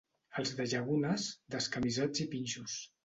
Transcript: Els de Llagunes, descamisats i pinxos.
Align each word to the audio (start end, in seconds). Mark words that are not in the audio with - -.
Els 0.41 0.53
de 0.59 0.65
Llagunes, 0.71 1.27
descamisats 1.57 2.25
i 2.27 2.29
pinxos. 2.33 2.81